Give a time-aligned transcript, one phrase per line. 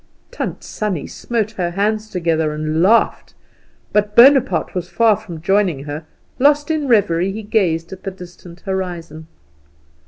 [0.31, 3.35] Tant Sannie smote her hands together and laughed;
[3.93, 6.07] but Bonaparte was far from joining her.
[6.39, 9.27] Lost in reverie, he gazed at the distant horizon.